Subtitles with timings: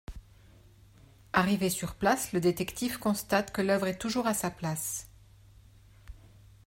[1.31, 5.07] Arrivé sur place, le détective constate que l'œuvre est toujours à sa place.